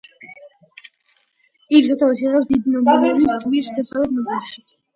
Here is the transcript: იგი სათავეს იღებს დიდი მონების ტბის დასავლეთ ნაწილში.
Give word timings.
იგი 1.75 1.91
სათავეს 1.91 2.25
იღებს 2.25 2.49
დიდი 2.55 2.75
მონების 2.79 3.39
ტბის 3.47 3.73
დასავლეთ 3.79 4.19
ნაწილში. 4.21 4.69